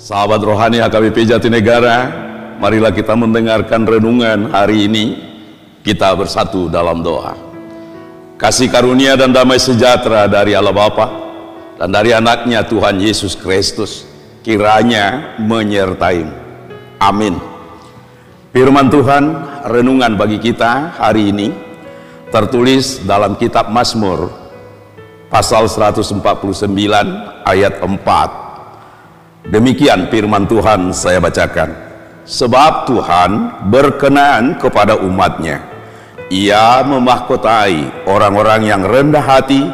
Sahabat 0.00 0.40
rohani 0.40 0.80
HKBP 0.80 1.28
Jatinegara, 1.28 2.08
marilah 2.56 2.88
kita 2.88 3.12
mendengarkan 3.12 3.84
renungan 3.84 4.48
hari 4.48 4.88
ini. 4.88 5.28
Kita 5.84 6.16
bersatu 6.16 6.72
dalam 6.72 7.04
doa. 7.04 7.36
Kasih 8.40 8.72
karunia 8.72 9.12
dan 9.16 9.28
damai 9.28 9.60
sejahtera 9.60 10.24
dari 10.24 10.56
Allah 10.56 10.72
Bapa 10.72 11.08
dan 11.76 11.92
dari 11.92 12.16
anaknya 12.16 12.64
Tuhan 12.64 12.96
Yesus 12.96 13.36
Kristus 13.36 14.08
kiranya 14.40 15.36
menyertai. 15.36 16.24
Amin. 17.00 17.36
Firman 18.56 18.88
Tuhan 18.88 19.24
renungan 19.68 20.16
bagi 20.16 20.40
kita 20.40 20.96
hari 20.96 21.28
ini 21.28 21.52
tertulis 22.32 23.04
dalam 23.04 23.36
kitab 23.36 23.68
Mazmur 23.68 24.32
pasal 25.28 25.68
149 25.68 26.24
ayat 27.44 27.84
4. 27.84 28.49
Demikian 29.48 30.12
firman 30.12 30.44
Tuhan 30.44 30.92
saya 30.92 31.16
bacakan. 31.16 31.72
Sebab 32.28 32.84
Tuhan 32.84 33.30
berkenan 33.72 34.60
kepada 34.60 35.00
umatnya. 35.00 35.64
Ia 36.28 36.84
memahkotai 36.84 38.06
orang-orang 38.06 38.68
yang 38.68 38.82
rendah 38.84 39.24
hati 39.24 39.64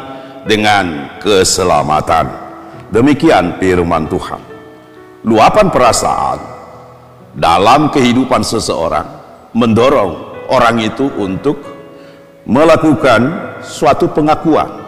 dengan 0.47 1.11
keselamatan. 1.19 2.31
Demikian 2.89 3.59
firman 3.59 4.07
Tuhan. 4.07 4.41
Luapan 5.27 5.67
perasaan 5.67 6.39
dalam 7.35 7.91
kehidupan 7.91 8.41
seseorang 8.47 9.05
mendorong 9.51 10.47
orang 10.47 10.79
itu 10.79 11.11
untuk 11.19 11.59
melakukan 12.47 13.51
suatu 13.59 14.07
pengakuan 14.15 14.87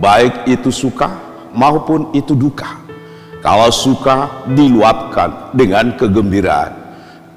baik 0.00 0.48
itu 0.48 0.72
suka 0.72 1.12
maupun 1.52 2.10
itu 2.16 2.32
duka. 2.32 2.85
Kalau 3.46 3.70
suka 3.70 4.42
diluapkan 4.58 5.54
dengan 5.54 5.94
kegembiraan. 5.94 6.74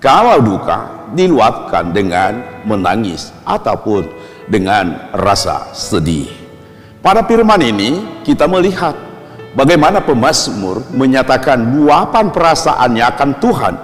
Kalau 0.01 0.41
duka 0.41 1.05
diluapkan 1.13 1.93
dengan 1.93 2.65
menangis 2.65 3.29
ataupun 3.45 4.09
dengan 4.49 5.13
rasa 5.13 5.69
sedih. 5.69 6.25
Pada 7.05 7.21
firman 7.21 7.61
ini 7.61 8.25
kita 8.25 8.49
melihat 8.49 8.97
bagaimana 9.53 10.01
pemazmur 10.01 10.81
menyatakan 10.97 11.77
luapan 11.77 12.33
perasaannya 12.33 13.05
akan 13.05 13.29
Tuhan 13.37 13.75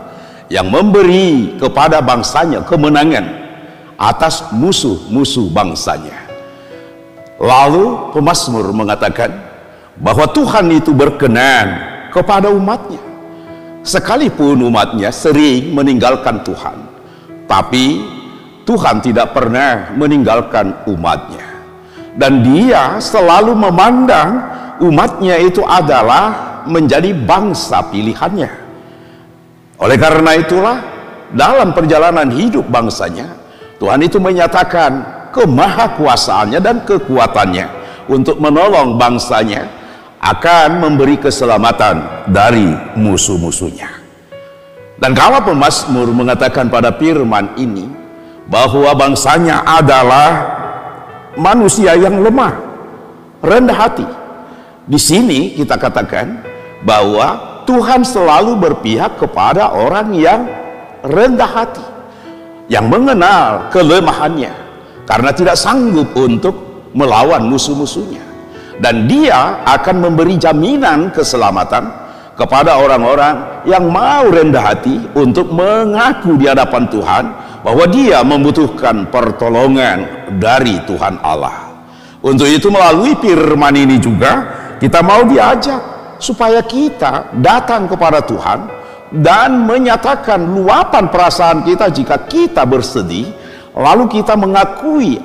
yang 0.50 0.66
memberi 0.66 1.62
kepada 1.62 2.02
bangsanya 2.02 2.66
kemenangan 2.66 3.26
atas 4.02 4.50
musuh-musuh 4.50 5.46
bangsanya. 5.54 6.26
Lalu 7.38 8.18
pemazmur 8.18 8.74
mengatakan 8.74 9.30
bahwa 10.02 10.26
Tuhan 10.34 10.74
itu 10.74 10.90
berkenan 10.90 11.95
kepada 12.16 12.48
umatnya. 12.48 13.04
Sekalipun 13.84 14.64
umatnya 14.64 15.12
sering 15.12 15.76
meninggalkan 15.76 16.42
Tuhan 16.42 16.96
tapi 17.46 18.02
Tuhan 18.66 18.98
tidak 19.02 19.38
pernah 19.38 19.94
meninggalkan 19.94 20.90
umatnya. 20.90 21.46
Dan 22.18 22.42
dia 22.42 22.98
selalu 22.98 23.54
memandang 23.54 24.42
umatnya 24.82 25.38
itu 25.38 25.62
adalah 25.62 26.64
menjadi 26.66 27.14
bangsa 27.14 27.86
pilihannya. 27.94 28.50
Oleh 29.78 29.98
karena 30.00 30.32
itulah 30.34 30.78
dalam 31.36 31.76
perjalanan 31.76 32.32
hidup 32.32 32.66
bangsanya 32.72 33.28
Tuhan 33.76 34.00
itu 34.02 34.18
menyatakan 34.18 35.04
kemahakuasaannya 35.36 36.60
dan 36.64 36.82
kekuatannya 36.88 37.68
untuk 38.08 38.40
menolong 38.40 38.96
bangsanya 38.96 39.68
akan 40.26 40.82
memberi 40.82 41.22
keselamatan 41.22 42.26
dari 42.34 42.74
musuh-musuhnya. 42.98 44.02
Dan 44.98 45.14
kalau 45.14 45.46
pemazmur 45.46 46.10
mengatakan 46.10 46.66
pada 46.66 46.90
firman 46.98 47.54
ini 47.62 47.86
bahwa 48.50 48.90
bangsanya 48.98 49.62
adalah 49.62 50.30
manusia 51.38 51.94
yang 51.94 52.26
lemah, 52.26 52.58
rendah 53.46 53.78
hati. 53.78 54.08
Di 54.90 54.98
sini 54.98 55.54
kita 55.54 55.78
katakan 55.78 56.42
bahwa 56.82 57.62
Tuhan 57.70 58.02
selalu 58.02 58.58
berpihak 58.58 59.22
kepada 59.22 59.78
orang 59.78 60.10
yang 60.18 60.42
rendah 61.06 61.52
hati, 61.54 61.86
yang 62.66 62.90
mengenal 62.90 63.70
kelemahannya 63.70 64.54
karena 65.06 65.30
tidak 65.38 65.54
sanggup 65.54 66.10
untuk 66.18 66.90
melawan 66.98 67.46
musuh-musuhnya 67.46 68.25
dan 68.80 69.08
dia 69.08 69.64
akan 69.64 70.04
memberi 70.04 70.36
jaminan 70.36 71.12
keselamatan 71.12 72.06
kepada 72.36 72.76
orang-orang 72.76 73.64
yang 73.64 73.88
mau 73.88 74.28
rendah 74.28 74.76
hati 74.76 75.00
untuk 75.16 75.50
mengaku 75.56 76.36
di 76.36 76.52
hadapan 76.52 76.84
Tuhan 76.92 77.24
bahwa 77.64 77.86
dia 77.88 78.20
membutuhkan 78.22 79.08
pertolongan 79.08 80.30
dari 80.38 80.78
Tuhan 80.84 81.18
Allah. 81.24 81.72
Untuk 82.20 82.46
itu 82.46 82.68
melalui 82.68 83.16
firman 83.18 83.74
ini 83.74 83.98
juga 83.98 84.32
kita 84.78 85.00
mau 85.00 85.24
diajak 85.24 85.96
supaya 86.20 86.60
kita 86.66 87.32
datang 87.40 87.88
kepada 87.88 88.20
Tuhan 88.24 88.60
dan 89.24 89.64
menyatakan 89.64 90.44
luapan 90.44 91.08
perasaan 91.08 91.64
kita 91.64 91.88
jika 91.94 92.28
kita 92.28 92.68
bersedih 92.68 93.32
lalu 93.76 94.10
kita 94.20 94.34
mengakui 94.36 95.22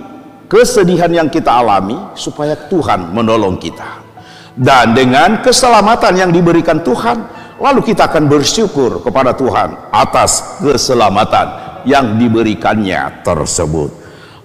kesedihan 0.50 1.08
yang 1.14 1.30
kita 1.30 1.54
alami 1.62 1.94
supaya 2.18 2.58
Tuhan 2.58 3.14
menolong 3.14 3.54
kita. 3.62 4.02
Dan 4.50 4.98
dengan 4.98 5.38
keselamatan 5.46 6.18
yang 6.18 6.30
diberikan 6.34 6.82
Tuhan 6.82 7.22
lalu 7.62 7.86
kita 7.86 8.10
akan 8.10 8.26
bersyukur 8.26 8.98
kepada 8.98 9.30
Tuhan 9.38 9.94
atas 9.94 10.58
keselamatan 10.58 11.46
yang 11.86 12.18
diberikannya 12.18 13.22
tersebut. 13.22 13.94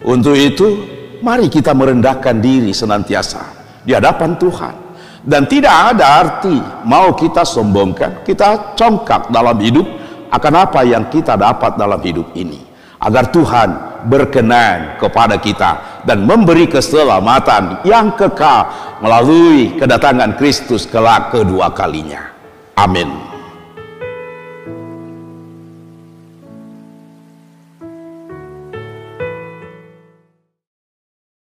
Untuk 0.06 0.38
itu 0.38 0.86
mari 1.26 1.50
kita 1.50 1.74
merendahkan 1.74 2.38
diri 2.38 2.70
senantiasa 2.70 3.42
di 3.82 3.98
hadapan 3.98 4.38
Tuhan. 4.38 4.76
Dan 5.26 5.50
tidak 5.50 5.98
ada 5.98 6.22
arti 6.22 6.54
mau 6.86 7.18
kita 7.18 7.42
sombongkan 7.42 8.22
kita 8.22 8.78
congkak 8.78 9.34
dalam 9.34 9.58
hidup 9.58 9.90
akan 10.30 10.54
apa 10.70 10.86
yang 10.86 11.10
kita 11.10 11.34
dapat 11.34 11.82
dalam 11.82 11.98
hidup 11.98 12.30
ini. 12.38 12.62
Agar 13.02 13.34
Tuhan 13.34 13.95
berkenan 14.06 15.02
kepada 15.02 15.42
kita 15.42 16.02
dan 16.06 16.24
memberi 16.24 16.70
keselamatan 16.70 17.82
yang 17.84 18.14
kekal 18.14 18.70
melalui 19.02 19.74
kedatangan 19.76 20.38
Kristus 20.38 20.86
kelak 20.86 21.34
kedua 21.34 21.74
kalinya. 21.74 22.30
Amin. 22.78 23.25